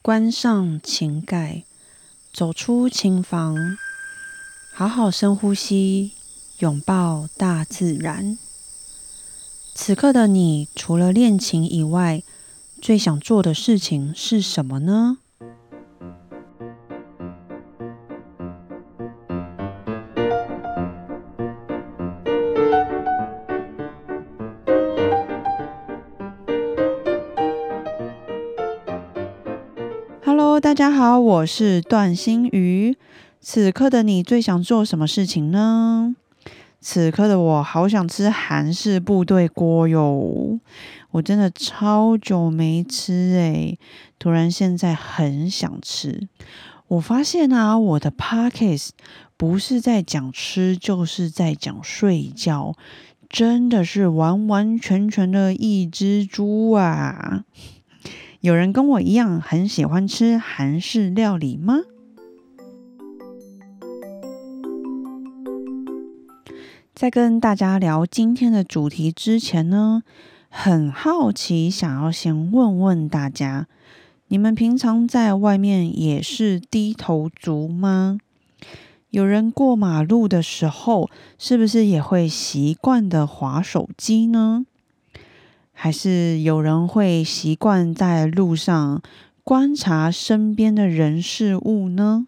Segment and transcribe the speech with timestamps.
[0.00, 1.64] 关上琴盖，
[2.32, 3.76] 走出琴房，
[4.72, 6.12] 好好深呼吸，
[6.60, 8.38] 拥抱大自然。
[9.74, 12.22] 此刻的你，除了练琴以外，
[12.80, 15.18] 最想做的事情是什么呢？
[30.78, 32.96] 大家好，我是段心瑜。
[33.40, 36.14] 此刻的你最想做什么事情呢？
[36.80, 40.60] 此刻的我好想吃韩式部队锅哟！
[41.10, 43.76] 我真的超久没吃诶，
[44.20, 46.28] 突然现在很想吃。
[46.86, 48.90] 我发现啊，我的 pockets
[49.36, 52.76] 不是在讲吃，就是在讲睡觉，
[53.28, 57.42] 真的是完完全全的一只猪啊！
[58.40, 61.80] 有人跟我一样很喜欢吃韩式料理吗？
[66.94, 70.04] 在跟大家聊今天的主题之前呢，
[70.48, 73.66] 很好奇，想要先问问大家：
[74.28, 78.18] 你们平常在外面也是低头族吗？
[79.10, 84.64] 有人过马路的时候，是不是也会习惯的划手机呢？
[85.80, 89.00] 还是有人会习惯在路上
[89.44, 92.26] 观察身边的人事物呢？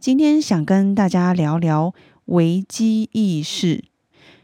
[0.00, 1.94] 今天想跟大家聊聊
[2.24, 3.84] 危机意识。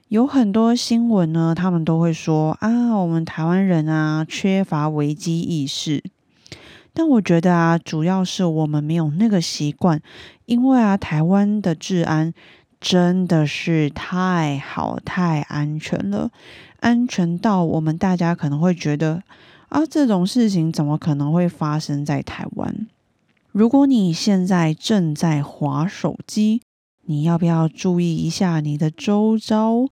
[0.07, 6.05] 有很多新闻呢，他们都会说啊，我们台湾人啊缺乏危机意识。
[6.95, 10.01] 但我觉得啊，主要是我们没有那个习惯，
[10.47, 12.33] 因为啊，台湾的治安
[12.81, 16.31] 真的是太好、太安全了。
[16.81, 19.23] 安全到我们大家可能会觉得
[19.69, 22.89] 啊，这种事情怎么可能会发生在台湾？
[23.53, 26.63] 如果你现在正在划手机，
[27.03, 29.89] 你要不要注意一下你的周遭？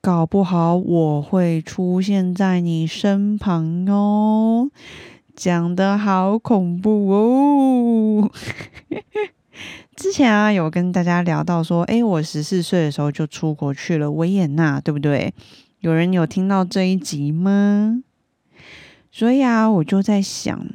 [0.00, 4.70] 搞不好我会出现在你身旁哦！
[5.34, 8.30] 讲的好恐怖哦！
[9.96, 15.32] 之前啊，有跟大家聊到说，诶，我十四岁的时候就出国去了维也纳，对不对？
[15.80, 18.02] 有人有听到这一集吗？
[19.10, 20.66] 所以啊，我就在想，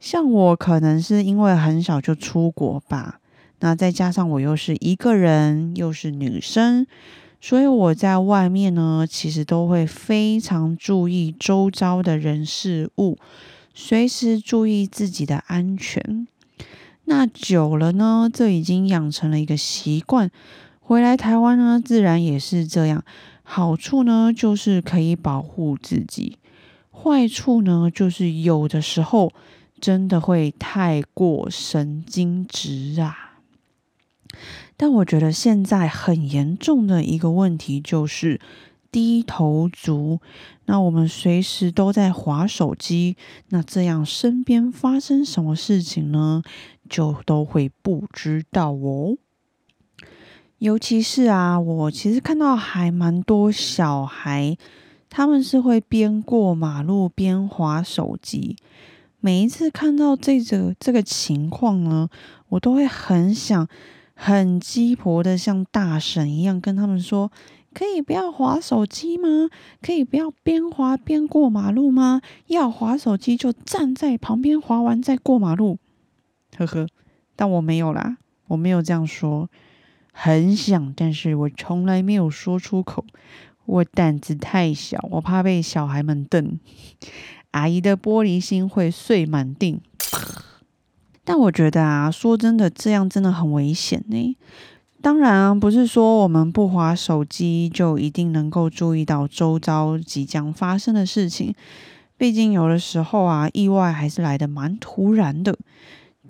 [0.00, 3.20] 像我可能是因为很小就出国吧，
[3.60, 6.84] 那再加上我又是一个人，又是女生，
[7.40, 13.16] 所以我在外面呢，其实都会非常注意周遭的人事物，
[13.72, 16.26] 随时注意自己的安全。
[17.04, 20.30] 那久了呢，这已经养成了一个习惯。
[20.80, 23.04] 回来台湾呢，自然也是这样。
[23.42, 26.38] 好处呢，就是可以保护自己；
[26.90, 29.32] 坏处呢，就是有的时候
[29.80, 33.38] 真的会太过神经质啊。
[34.76, 38.40] 但我觉得现在很严重的一个问题就是
[38.90, 40.20] 低头族。
[40.66, 43.16] 那我们随时都在划手机，
[43.48, 46.42] 那这样身边发生什么事情呢，
[46.92, 49.16] 就都会不知道哦。
[50.58, 54.56] 尤其是啊，我其实看到还蛮多小孩，
[55.08, 58.56] 他们是会边过马路边划手机。
[59.18, 62.08] 每一次看到这个这个情况呢，
[62.50, 63.66] 我都会很想
[64.14, 67.32] 很鸡婆的，像大神一样跟他们说：
[67.72, 69.48] 可以不要划手机吗？
[69.80, 72.20] 可以不要边划边过马路吗？
[72.48, 75.78] 要划手机就站在旁边划完再过马路。
[76.56, 76.86] 呵呵，
[77.36, 78.16] 但我没有啦，
[78.48, 79.48] 我没有这样说。
[80.12, 83.04] 很想，但是我从来没有说出口。
[83.64, 86.58] 我胆子太小，我怕被小孩们瞪。
[87.52, 89.80] 阿姨的玻璃心会碎满地。
[91.24, 94.36] 但我觉得啊，说真的，这样真的很危险呢。
[95.00, 101.54] 当然啊，不是说我们不划手机就一定能够注意到周遭即将发生的事情。
[102.16, 105.56] 毕竟有的时候啊，意外还是来的蛮突然的。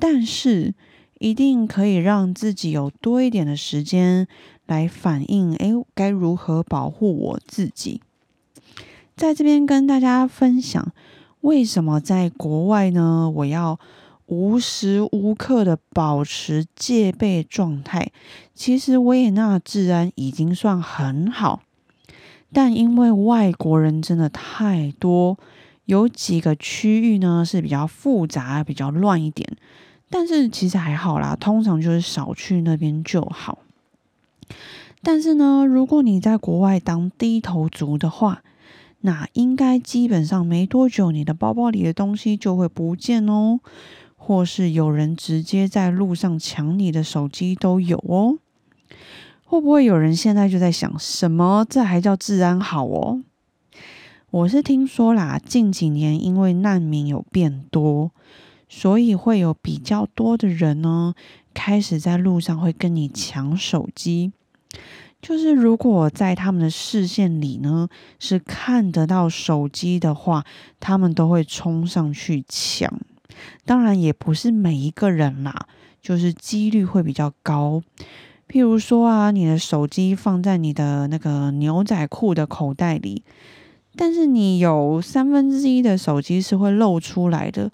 [0.03, 0.75] 但是。
[1.23, 4.27] 一定可以让自己有多一点的时间
[4.67, 8.01] 来反应，诶，该如何保护我自己？
[9.15, 10.93] 在这边跟大家分享，
[11.43, 13.31] 为什么在国外呢？
[13.37, 13.79] 我要
[14.27, 18.11] 无时无刻的保持戒备状态。
[18.53, 21.63] 其实维也纳治安已经算很好，
[22.53, 25.39] 但因为外国人真的太多，
[25.85, 29.57] 有几个区域呢是比较复杂、比较乱一点。
[30.13, 33.61] 但是其实还好啦，通常就是少去那边就好。
[35.03, 38.43] 但是呢，如果你在国外当低头族的话，
[39.01, 43.61] 那应该基本上没多久，你的包包里的东西就会不见哦，
[44.17, 48.37] 或是有人直接在路上抢你的手机都有哦。
[49.45, 53.23] 会不会有人现在就在想，什么这还叫治安好哦？
[54.31, 58.13] 我是听说啦，近几年因为难民有变多，
[58.75, 61.13] 所以会有比较多的人呢，
[61.53, 64.33] 开始在路上会跟你抢手机。
[65.21, 67.87] 就是如果在他们的视线里呢，
[68.19, 70.47] 是看得到手机的话，
[70.81, 72.91] 他们都会冲上去抢。
[73.67, 75.67] 当然也不是每一个人啦，
[76.01, 77.83] 就是几率会比较高。
[78.49, 83.23] 譬如说啊，你的手机放在你的那个牛仔裤的口袋里，
[83.95, 87.71] 但是你有三分之一的手机是会露出来的，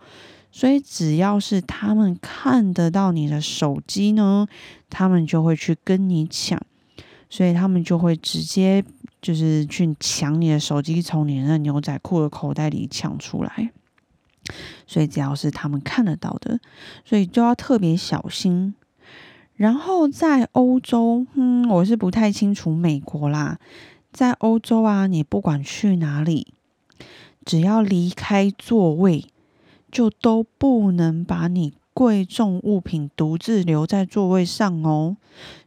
[0.50, 4.47] 所以只要是他们看得到你的手机呢，
[4.89, 6.61] 他们就会去跟你抢。
[7.31, 8.83] 所以他们就会直接
[9.21, 13.71] 就是去抢你的手机，从你那牛仔裤的口袋里抢出来。
[14.87, 16.59] 所以只要是他们看得到的，
[17.05, 18.75] 所以就要特别小心。
[19.56, 23.59] 然后在欧洲，嗯，我是不太清楚美国啦。
[24.11, 26.55] 在欧洲啊，你不管去哪里，
[27.45, 29.27] 只要离开座位，
[29.90, 35.17] 就都不能把你贵重物品独自留在座位上哦。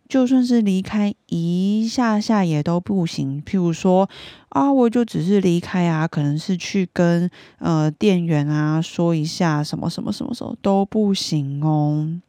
[0.07, 3.41] 就算是离开一下下也都不行。
[3.45, 4.09] 譬如说
[4.49, 12.19] 啊，我就只是离开啊，可能是去跟呃店员啊说一下什么什么什么时候都不行哦。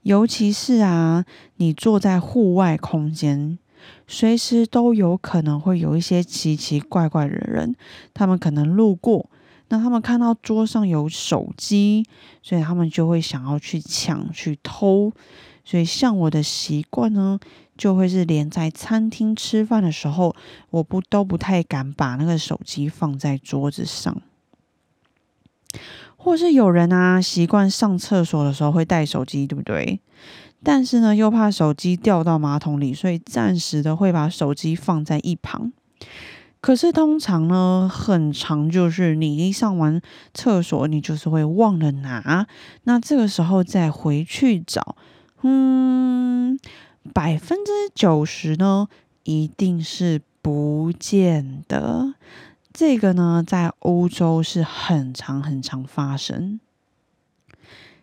[0.00, 1.26] 尤其是啊，
[1.56, 3.58] 你坐在户外空间，
[4.06, 7.74] 随时都有可能会有一些奇奇怪怪的人，
[8.14, 9.28] 他们可能路过，
[9.74, 12.06] 那他们看到桌上有手机，
[12.40, 15.12] 所以他们就会想要去抢去偷。
[15.64, 17.40] 所以，像我的习惯呢，
[17.76, 20.32] 就会是连在餐厅吃饭的时候，
[20.70, 24.16] 我不都不太敢把那个手机放在桌子上，
[26.16, 29.98] 或是有人啊习惯上厕所的时候会带手机，对不对？
[30.62, 35.72] 但是呢，又怕手机掉到马桶里，所以暂时的会把手机放在一旁。
[36.64, 40.00] 可是通常呢，很长就是你一上完
[40.32, 42.46] 厕所，你就是会忘了拿，
[42.84, 44.96] 那这个时候再回去找。
[45.42, 46.58] 嗯，
[47.12, 48.88] 百分之九十呢，
[49.24, 52.14] 一定是不见的。
[52.72, 56.58] 这个呢，在欧洲是很常很常发生。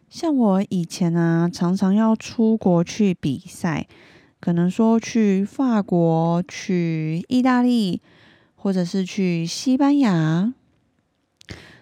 [0.08, 3.88] 像我以前啊，常常要出国去比赛，
[4.40, 8.00] 可能说去法国、去意大利，
[8.62, 10.54] 或者是去西班牙。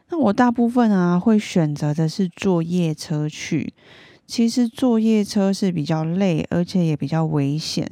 [0.08, 3.74] 那我大部分啊，会选择的是坐夜车去。
[4.26, 7.86] 其实坐夜车是比较累，而且也比较危险，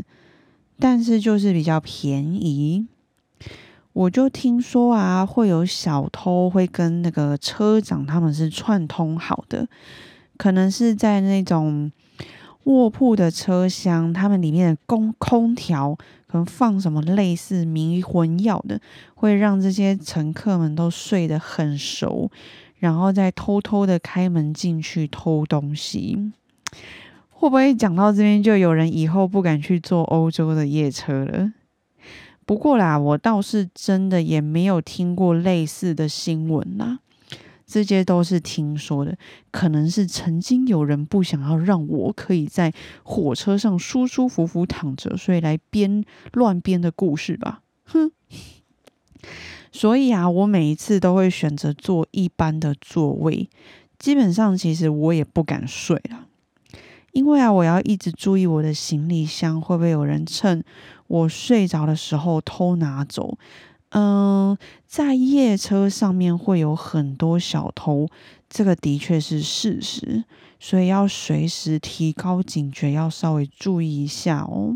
[0.79, 2.87] 但是就是比较便宜。
[3.91, 9.67] 我就听说啊，会有小偷会跟那个车长他们是串通好的，
[10.37, 11.91] 可能是在那种
[12.63, 15.97] 卧铺的车厢，他们里面的空空调
[16.27, 18.79] 可能放什么类似迷魂药的，
[19.15, 22.29] 会让这些乘客们都睡得很熟。
[22.79, 26.31] 然后再偷偷的开门进去偷东西，
[27.31, 31.53] 会不会讲到这边就有人以后不敢去坐欧洲的夜车了？
[32.45, 36.99] 不过啦，我倒是真的也没有听过类似的新闻啦，
[37.67, 39.17] 这些都是听说的，
[39.51, 48.11] 可能是曾经有人不想要让我可以在火车上舒舒服服躺着，所以来编乱编的故事吧，哼。
[49.73, 53.49] 所以啊，我每一次都会选择坐一般的座位。
[53.99, 56.27] 基本上，其实我也不敢睡了，
[57.11, 60.63] 因为啊，我要一直注意我的行李箱会不会有人趁
[61.07, 63.37] 我睡着的时候偷拿走。
[63.89, 68.07] 嗯，在夜车上面会有很多小偷，
[68.49, 70.25] 这个的确是事实，
[70.59, 74.75] 所以要随时提高警觉，要稍微注意一下哦。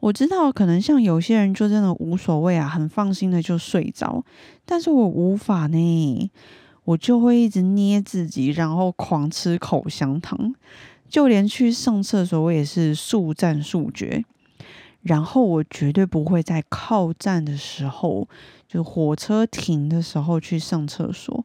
[0.00, 4.24] 我知道，可能像有些人就真的无所谓啊，很放心的就睡着。
[4.64, 6.30] 但是我无法呢，
[6.84, 10.54] 我就会一直捏自己，然后狂吃口香糖，
[11.08, 14.24] 就连去上厕所我也是速战速决。
[15.06, 18.28] 然后我绝对不会在靠站的时候，
[18.66, 21.44] 就火车停的时候去上厕所，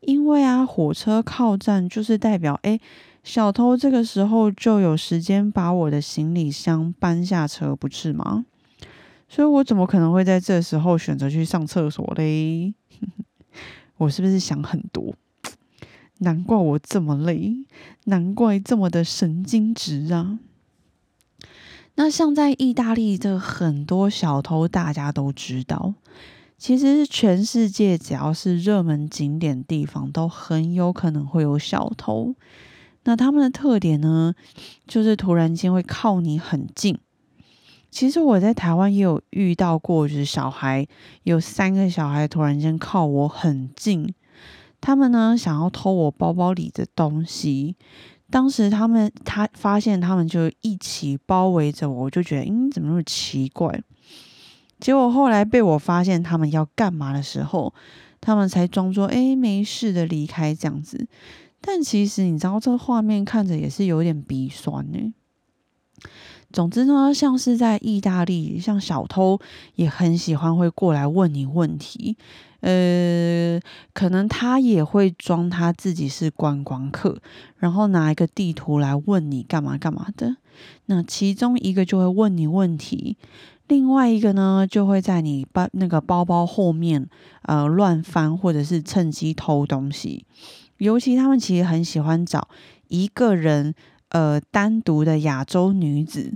[0.00, 2.78] 因为啊，火车靠站就是代表哎。
[3.22, 8.46] 小偷这个时候就有时间把我的行李箱搬下车，不是吗？
[9.28, 12.72] 所以我怎么可能会在这时候选择去上厕所嘞？
[13.98, 15.14] 我是不是想很多？
[16.20, 17.56] 难怪我这么累，
[18.04, 20.38] 难怪这么的神经质啊！
[22.02, 25.92] 那像在意大利的很多小偷，大家都知道，
[26.56, 32.34] 其实全世界只要是热门景点地方，都很有可能会有小偷。
[33.04, 34.32] 那他们的特点呢，
[34.86, 36.98] 就是突然间会靠你很近。
[37.90, 40.86] 其实我在台湾也有遇到过，就是小孩
[41.24, 44.14] 有三个小孩突然间靠我很近，
[44.80, 47.76] 他们呢想要偷我包包里的东西。
[48.30, 53.82] 当时他们他发现他们就一起包围着我，我就觉得，嗯，怎么那么奇怪？
[54.78, 57.74] 结果后来被我发现他们要干嘛的时候，
[58.20, 61.06] 他们才装作哎没事的离开这样子。
[61.60, 65.12] 但其实你知道，这个画面看着也是有点鼻酸呢。
[66.52, 69.38] 总之呢，像是在意大利，像小偷
[69.74, 72.16] 也很喜欢会过来问你问题。
[72.60, 73.60] 呃，
[73.92, 77.20] 可能他也会装他自己是观光客，
[77.56, 80.36] 然后拿一个地图来问你干嘛干嘛的。
[80.86, 83.16] 那其中一个就会问你问题。
[83.68, 87.08] 另外一个呢，就会在你包那个包包后面，
[87.42, 90.26] 呃，乱翻或者是趁机偷东西。
[90.78, 92.48] 尤其他们其实很喜欢找
[92.88, 93.74] 一个人，
[94.08, 96.32] 呃，单独的亚洲女子，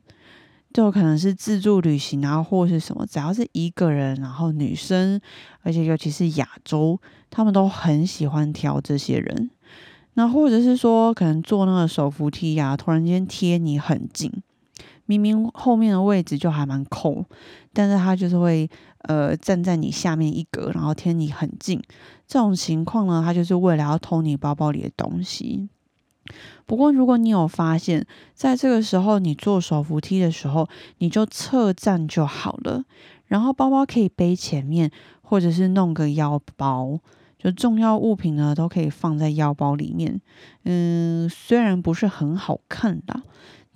[0.75, 5.21] 就可能是自助旅行啊，或是什么，只要是一个人，然后女生，
[5.63, 7.01] 而且尤其是亚洲，
[7.31, 9.51] 他们都很喜欢挑这些人。
[10.15, 14.31] 那或者是说，可能坐那个手扶梯呀，突然间贴你很近。
[15.07, 17.25] 明明后面的位置就还蛮空，
[17.73, 18.69] 但是他就是会
[19.03, 21.81] 呃站在你下面一格，然后贴你很近。
[22.27, 25.69] 这种情况呢，他就是为了要偷你包包里的东西。
[26.67, 32.85] 不过，如果你有发现，在这个时候你坐手扶梯的时候，你就侧站就好了，
[33.27, 34.91] 然后包包可以背前面，
[35.23, 36.99] 或者是弄个腰包，
[37.39, 40.21] 就重要物品呢都可以放在腰包里面。
[40.65, 43.23] 嗯，虽然不是很好看的。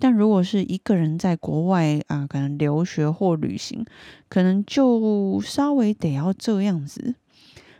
[0.01, 3.83] 但如果是一个人在国外啊，可能留学或旅行，
[4.29, 7.15] 可能就稍微得要这样子。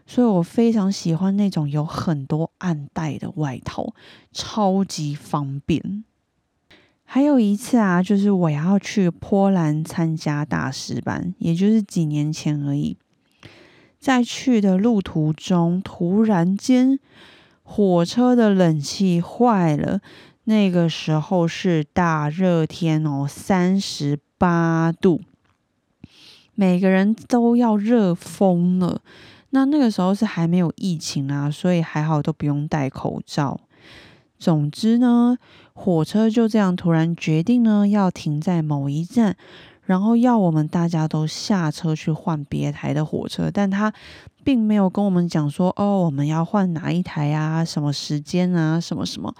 [0.09, 3.93] 所以我非常喜欢那种有很多暗袋的外套，
[4.33, 6.03] 超级方便。
[7.05, 12.97] 还有一次啊，就是我要去波兰参加大师班，也就是几年前而已。
[13.99, 16.99] 在去的路途中，突然间
[17.61, 20.01] 火车的冷气坏了。
[20.45, 25.21] 那个时候是大热天哦，三十八度，
[26.55, 29.03] 每个人都要热疯了。
[29.51, 33.59] 那那个时候是还没有疫情啊，所以还好都不用戴口罩。
[34.37, 35.37] 总之呢，
[35.73, 39.35] 火车就这样突然决定呢要停在某一站，
[39.83, 43.91] 然后要我们大家都下车去换别台的火车，但他
[44.43, 49.35] 并没有跟我们讲说哦，我们要换哪一台啊，什么时间啊，什么什么。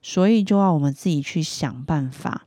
[0.00, 2.42] 所以就要我们自己去想办法。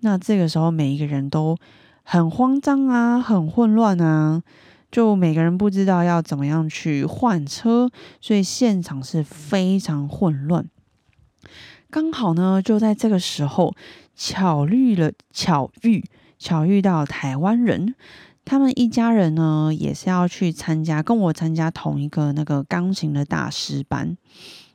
[0.00, 1.56] 那这个时候，每一个人都
[2.02, 4.42] 很慌张啊，很混乱啊，
[4.90, 7.90] 就每个人不知道要怎么样去换车，
[8.20, 10.66] 所以现场是非常混乱。
[11.90, 13.74] 刚好呢，就在这个时候，
[14.14, 16.04] 巧遇了巧遇
[16.38, 17.94] 巧遇到台湾人，
[18.44, 24.16] 他们一家人呢也是要去参加，跟我参加同一个那个钢琴的大师班。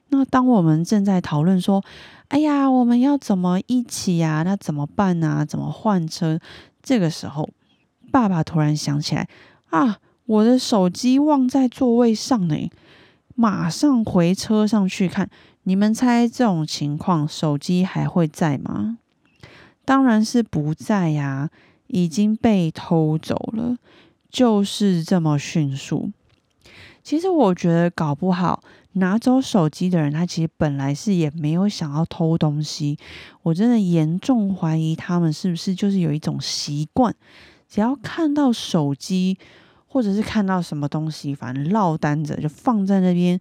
[0.10, 1.84] 那当我们正在讨论说，
[2.30, 4.44] 哎呀，我们要怎么一起呀？
[4.44, 5.46] 那怎么办呢？
[5.48, 6.40] 怎么换车？
[6.82, 7.50] 这个时候，
[8.12, 9.28] 爸爸突然想起来，
[9.72, 12.70] 啊，我的手机忘在座位上呢。
[13.36, 15.30] 马上回车上去看。
[15.64, 18.98] 你们猜这种情况，手机还会在吗？
[19.86, 21.50] 当然是不在呀，
[21.88, 23.78] 已经被偷走了。
[24.30, 26.12] 就是这么迅速。
[27.04, 28.64] 其实我觉得搞不好。
[28.94, 32.98] 拿走手机的人，他其实本来是也没有想要偷东西。
[33.44, 37.16] 我真的严重怀疑他们是不是就是有一种习惯，
[37.72, 39.38] 只要看到手机
[39.88, 43.40] 或者是看到什么东西，反正落单着就放在那边，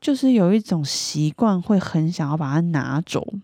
[0.00, 3.34] 就是有一种习惯会很想要把它拿走。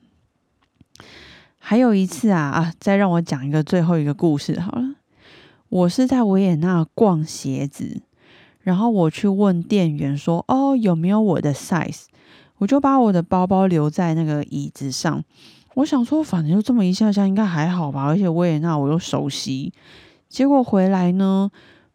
[1.58, 4.94] 还有一次啊啊，再让我讲一个最后一个故事好了。
[5.68, 8.00] 我是在维也纳逛鞋子。
[8.62, 12.04] 然后我去问店员说：“哦，有没有我的 size？”
[12.56, 15.22] 我就把我的包包留在那个椅子上。
[15.74, 18.04] 我想说，反正就这么一下下，应该还好吧。
[18.04, 19.72] 而且维也纳我又熟悉。
[20.32, 21.50] 结果回来呢，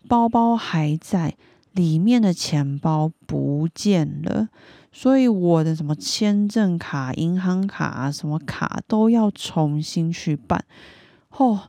[0.07, 1.35] 包包还在，
[1.71, 4.49] 里面的钱包不见了。
[4.91, 10.63] 所以我的什么签证卡、银行卡啊什么卡都要重新去办。
[11.31, 11.63] 哦。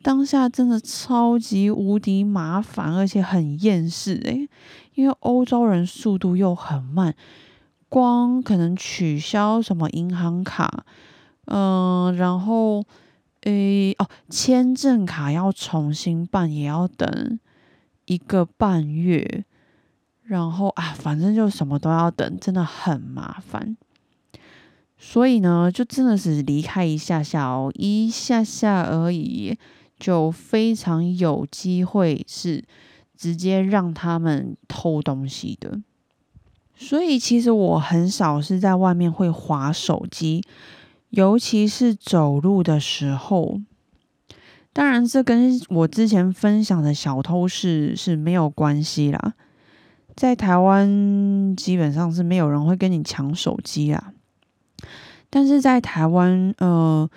[0.00, 4.48] 当下真的超级无敌麻烦，而且很厌世诶，
[4.94, 7.14] 因为欧洲人速度又很慢，
[7.88, 10.84] 光可能取消什么银行卡，
[11.46, 12.84] 嗯，然后
[13.48, 17.40] 诶哦，签证卡要重新办也要等
[18.04, 19.46] 一个半月，
[20.24, 23.74] 然后啊，反正就什么都要等，真的很麻烦。
[24.98, 29.56] 所以呢，就真的是离开一下下哦，一下下而已，
[29.98, 32.62] 就非常有机会是
[33.16, 35.80] 直接让他们偷东西的。
[36.76, 40.44] 所以其实我很少是在外面会划手机，
[41.10, 43.60] 尤其是走路的时候。
[44.72, 49.34] 当然，这跟我之前分享的小偷是是没有关系啦。
[50.14, 54.12] 在台湾，基本上是没有人会跟你抢手机啦。
[55.30, 57.10] 但是在台湾，呃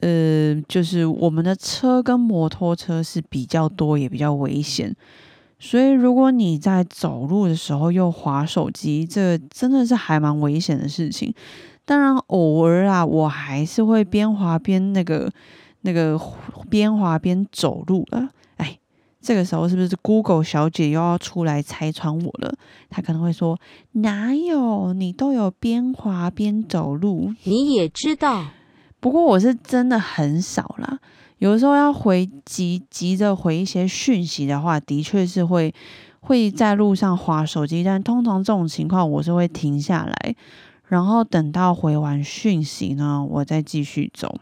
[0.00, 4.94] 呃，就是我们的车跟摩托车是比较多，也比较危险。
[5.58, 11.34] 所以，如果你在走路的时候又滑手机，这真的是还蛮危险的事情。
[11.84, 15.30] 当然，偶尔啊，我还是会边滑边那个。
[15.82, 16.20] 那个
[16.68, 18.78] 边滑边走路了，哎，
[19.22, 22.52] 这个时候是不是 Google 小姐又要出来拆穿我了？
[22.90, 23.58] 她可能会说
[23.92, 28.48] ：“哪有你都有边滑边走路？”你也知道，
[29.00, 30.98] 不过我是真的很少啦。
[31.38, 35.74] 有时候要回急急着回一些讯息的话，的确是会
[36.20, 40.36] 会在路上滑手机，但通常这种情况我是会停下来，
[40.90, 44.40] 然后等到回完讯息呢，我再继续走。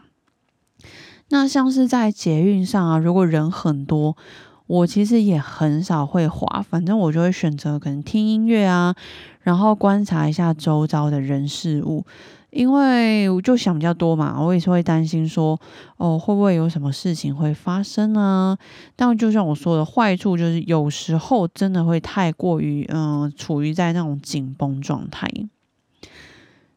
[1.29, 4.17] 那像是在捷运上啊，如果人很多，
[4.65, 8.95] 我其实也很少会滑，反正我就会选择可能听音乐啊，
[9.41, 12.03] 然后观察一下周遭的人事物，
[12.49, 15.59] 因为我就想比较多嘛，我也是会担心说，
[15.97, 18.57] 哦，会不会有什么事情会发生呢？
[18.95, 25.29] 但就像我说的，坏处就是有时候真的会太过于，嗯，处于在那种紧绷状态。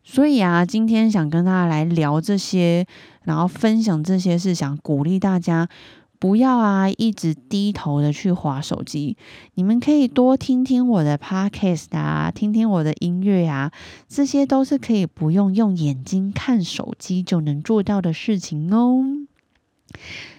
[0.04, 2.87] 所以啊，今天想跟大家来聊这些，
[3.23, 5.68] 然后分享这些，是想鼓励大家
[6.18, 9.16] 不要啊一直低头的去划手机。
[9.54, 13.71] 你们可以多听听我的 podcast 啊，听听我的音乐啊，
[14.09, 19.05] 这些都是可以不用用眼睛看手机就能做到的事情哦。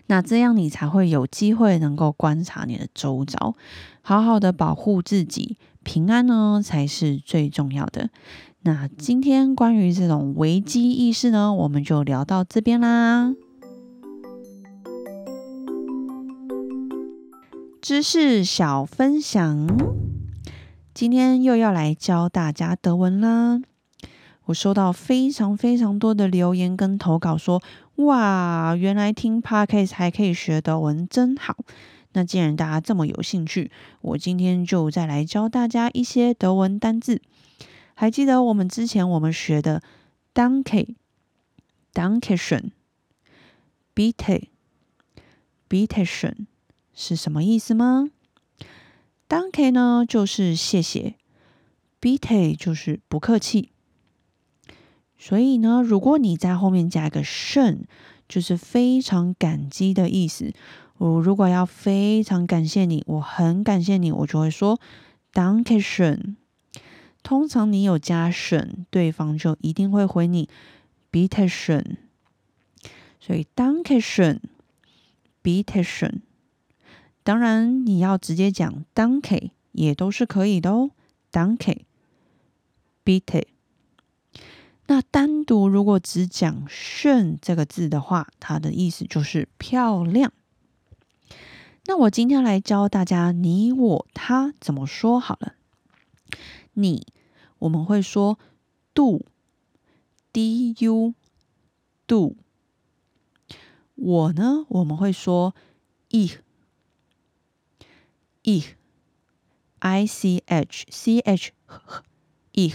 [0.08, 3.56] 那这样你才会有机会能够观察你的周遭，
[4.02, 8.10] 好好的保护自己，平安呢才是最重要的。
[8.66, 13.34] 那今天关于这种危机意识呢，我们就聊到这边啦。
[17.82, 19.68] 知识小分享，
[20.94, 23.60] 今天又要来教大家德文啦。
[24.46, 27.62] 我收到非常非常多的留言跟投稿，说
[27.96, 31.58] 哇，原来听 podcast 还可以学德文，真好。
[32.14, 37.22] 那既然大家这么有兴趣，我今天就再来教大家一些德文单字。
[37.96, 39.82] 还记得我们之前我们学的
[40.34, 40.96] “danke”、
[41.94, 42.72] “dankeschön”、
[43.96, 44.48] “bitte”、
[45.70, 46.48] “bitteschön”
[46.94, 48.10] 是什么意思吗
[49.30, 51.16] ？“danke” 呢就是谢谢
[52.02, 53.70] ，“bitte” 就是不客气。
[55.18, 57.84] 所以呢，如果你在后面加一个 “schön”，
[58.28, 60.54] 就是非常感激的意思。
[60.98, 64.80] 我如果要非常感谢你，我很感谢你，我就会说
[65.32, 66.36] “dankeschön”。
[67.24, 70.50] 通常你有加省，对方就一定会回你
[71.12, 71.96] bittern。
[73.20, 76.20] 所以 danke schön，bitte schön。
[77.24, 80.92] 当然你要直接讲 danke 也都是可以的哦
[81.32, 83.46] ，danke，bitte。
[84.88, 90.34] 那单独如果只讲甚这个字的话，它的意思就是漂亮。
[91.86, 95.54] 那我今天来教大家你我他怎么说好了。
[96.74, 97.06] 你，
[97.60, 98.40] 我们会说
[98.94, 101.14] do，d u
[102.08, 102.36] do。
[103.96, 105.54] 我呢，我们会说
[106.10, 106.40] ich，ich，i
[110.08, 111.52] c h c h
[112.54, 112.74] i。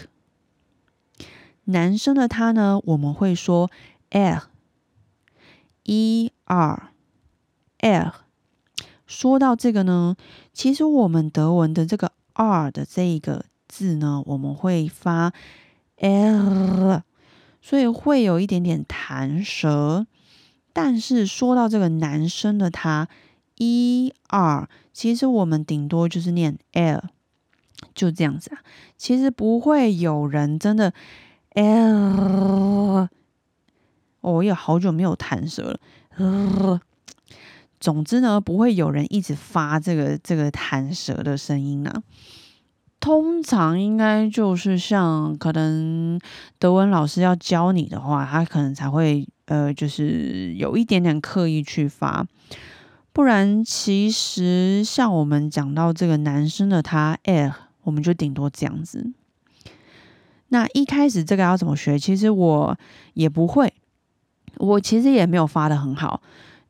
[1.65, 3.69] 男生的他呢，我们会说
[4.11, 6.93] er，e r
[7.79, 8.15] r。
[9.07, 10.17] 说到这个呢，
[10.53, 13.47] 其实我们德文的这个 r 的这一个。
[13.69, 15.33] 字呢，我们会发
[15.99, 17.03] l，
[17.61, 20.07] 所以会有一点点弹舌。
[20.73, 23.09] 但是说到这个男生的他
[23.57, 27.03] ，e r，其实我们顶多就是念 l，
[27.95, 28.63] 就这样子啊。
[28.97, 30.93] 其实不会有人真的
[31.55, 33.09] l，
[34.21, 35.79] 我也好久没有弹舌
[36.17, 36.81] 了。
[37.81, 42.03] 总之呢，不会有人一直发这个这个弹舌的声音啊。
[43.01, 46.21] 通常应该就是像可能
[46.59, 52.27] 德文老师要教你的话，他可能才会呃，就是有一点点刻意去发。
[53.13, 59.13] 不然，其实像我们讲到这个男生的他哎我们就顶多这样子。
[60.49, 61.99] 那一开始这个要怎么学？
[61.99, 62.77] 其实我
[63.15, 63.73] 也不会，
[64.57, 66.21] 我其实也没有发的很好。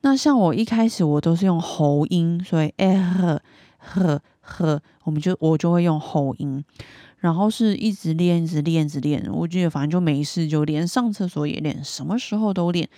[0.01, 3.43] 那像我一开始我都是用喉音，所以哎呵
[3.79, 4.23] 呵，
[5.05, 6.65] 我们就我就会用喉音，
[7.19, 9.29] 然后是一直练，一直练，一直练。
[9.33, 12.89] 我觉得反正就没事就连，上厕所也练，什么时候都练，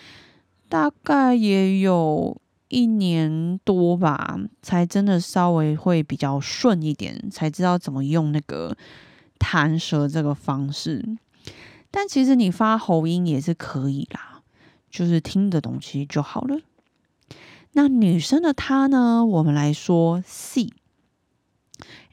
[0.69, 2.41] 大概也有。
[2.73, 8.77] 一年多吧，才真的稍微会比较顺一点，才知道怎么用那个
[9.41, 11.05] 弹舌这个方式。
[11.91, 14.43] 但其实你发喉音也是可以啦，
[14.89, 16.61] 就是听的东西就好了。
[17.73, 19.27] 那女生的她呢？
[19.27, 20.69] 我们来说 C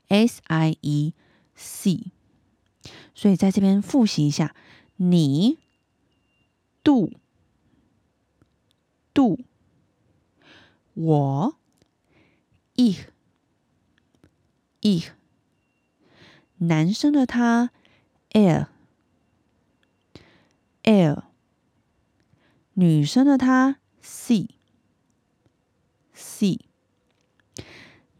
[0.07, 1.13] S I E
[1.55, 2.11] C，。
[3.13, 4.55] 所以在这边复习一下，
[4.97, 5.57] 你
[6.83, 7.11] ，do
[9.13, 9.39] do。
[10.93, 11.57] 我
[12.75, 13.09] ，ich，ich，
[16.57, 17.71] 男生的他
[18.31, 18.67] ，er，er，
[22.73, 24.47] 女生的她，sie，sie。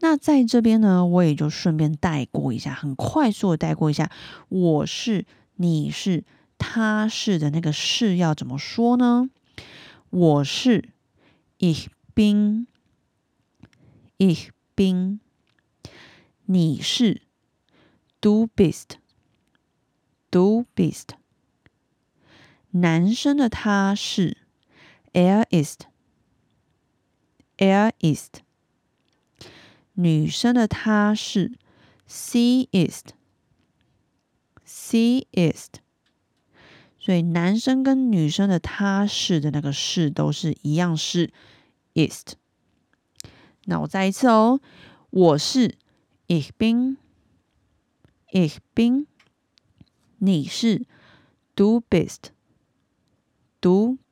[0.00, 4.10] 那在这边呢，我也就顺便带过一下，很快速的带过一下，
[4.48, 6.24] 我是，你是，
[6.56, 9.28] 他是的那个是要怎么说呢？
[10.10, 10.90] 我是
[11.58, 11.88] ，ich。
[12.18, 12.66] 冰
[14.18, 15.20] ，ich bin。
[16.46, 17.22] 你是
[18.20, 21.10] ，du bist，du bist。
[22.72, 24.38] 男生的他是
[25.12, 28.40] ，er ist，er ist。
[30.00, 31.50] 女生的她是
[32.08, 33.16] ，sie ist，sie
[35.32, 35.80] ist。
[37.00, 41.32] 所以男生跟女生的他是的那个是都是一样是。
[41.94, 42.34] ist
[43.64, 44.60] 那我再一次哦，
[45.10, 45.74] 我是
[46.28, 46.98] ich bin，ich
[48.74, 49.06] bin，
[50.18, 50.86] 你是
[51.56, 52.28] du bist，du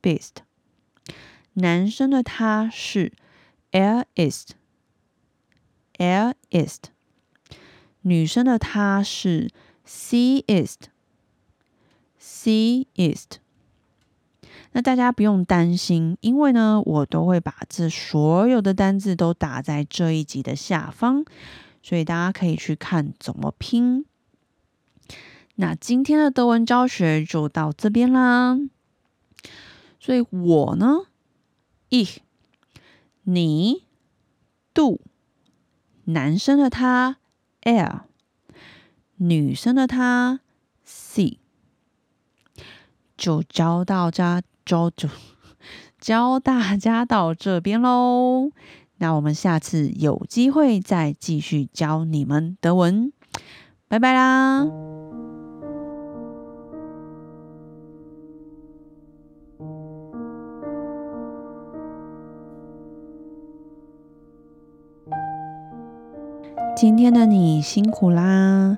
[0.02, 0.38] bist，
[1.52, 3.12] 男生的他是
[3.70, 4.06] er
[5.98, 6.84] er ist
[8.02, 9.50] 女生的她是
[9.86, 10.88] sie ist，sie
[12.94, 13.38] ist。
[14.72, 21.24] 那大家不用担心，因为呢，我都会把这所有的单字都打在这一集的下方，
[21.82, 24.04] 所以大家可以去看怎么拼。
[25.54, 28.58] 那今天的德文教学就到这边啦。
[29.98, 31.06] 所以我呢
[31.88, 32.18] ，ich，
[33.22, 33.84] 你
[34.74, 35.00] ，du，
[36.06, 37.18] 男生的他
[37.60, 38.00] L，
[39.16, 40.40] 女生的他
[40.84, 41.38] C，
[43.16, 44.42] 就教到这。
[44.66, 45.08] 教就
[46.00, 48.50] 教大家到这边喽，
[48.96, 53.12] 那我们下次有机会再继续教你们德文，
[53.86, 54.66] 拜拜啦！
[66.76, 68.76] 今天的你辛苦啦，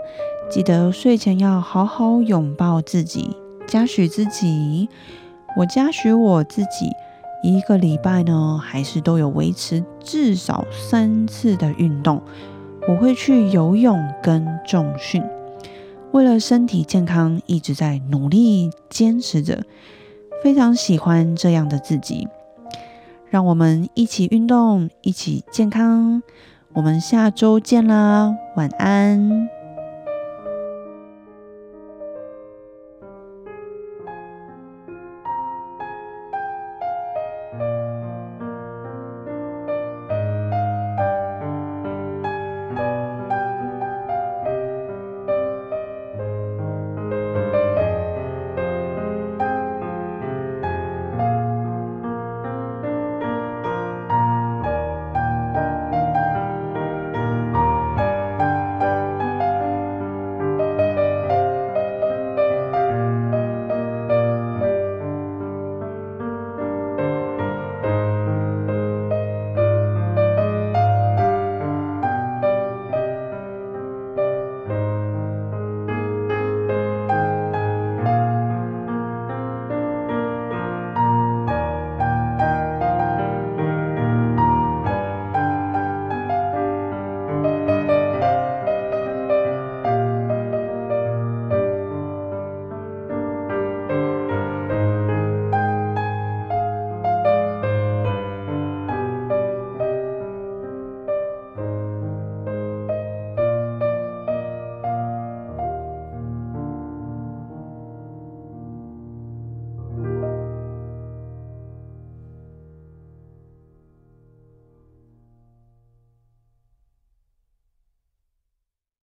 [0.49, 4.89] 记得睡前要好好拥抱自己，嘉许自己。
[5.57, 6.93] 我嘉许我自己，
[7.43, 12.23] 一个礼拜呢，还是都有维持至少三次的运动。
[12.87, 15.21] 我会去游泳跟重训，
[16.13, 19.65] 为了身体健康，一直在努力坚持着。
[20.45, 22.29] 非常喜欢这样的自己。
[23.29, 26.23] 让我们一起运动，一起健康。
[26.75, 29.58] 我们下周见啦，晚安。